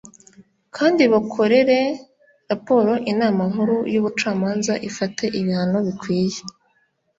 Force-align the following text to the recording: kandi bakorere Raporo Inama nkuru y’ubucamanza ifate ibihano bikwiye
kandi 0.75 1.03
bakorere 1.13 1.77
Raporo 2.49 2.93
Inama 3.11 3.41
nkuru 3.51 3.75
y’ubucamanza 3.93 4.73
ifate 4.89 5.23
ibihano 5.39 5.77
bikwiye 5.87 6.41